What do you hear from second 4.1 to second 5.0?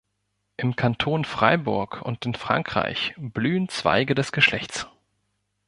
des Geschlechts.